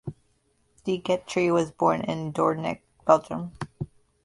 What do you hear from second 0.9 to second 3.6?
Geyter was born in Doornik, Belgium.